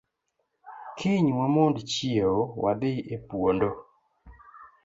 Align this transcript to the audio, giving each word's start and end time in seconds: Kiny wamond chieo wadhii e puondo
Kiny 0.97 1.29
wamond 1.39 1.77
chieo 1.91 2.35
wadhii 2.63 3.05
e 3.15 3.15
puondo 3.27 3.69